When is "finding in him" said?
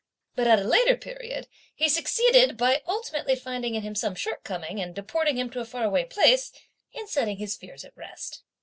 3.35-3.93